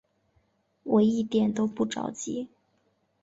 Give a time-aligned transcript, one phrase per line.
[0.81, 2.49] 我一点都不着急